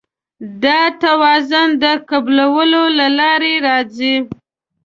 دا 0.63 0.79
توازن 1.03 1.69
د 1.83 1.85
قبلولو 2.09 2.83
له 2.99 3.07
لارې 3.19 3.53
راځي. 3.67 4.15